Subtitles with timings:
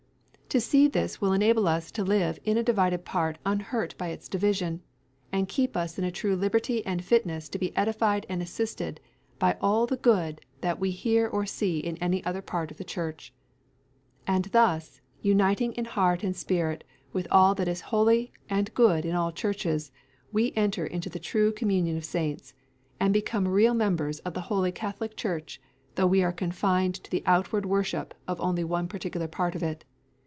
[0.51, 4.27] To see this will enable us to live in a divided part unhurt by its
[4.27, 4.81] division,
[5.31, 8.99] and keep us in a true liberty and fitness to be edified and assisted
[9.39, 12.83] by all the good that we hear or see in any other part of the
[12.83, 13.33] Church.
[14.27, 16.83] And thus, uniting in heart and spirit
[17.13, 19.89] with all that is holy and good in all Churches,
[20.33, 22.53] we enter into the true communion of saints,
[22.99, 25.61] and become real members of the Holy Catholic Church,
[25.95, 29.85] though we are confined to the outward worship of only one particular part of it.